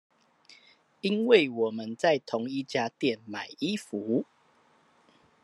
[1.01, 4.25] 因為我們在同一家店買衣服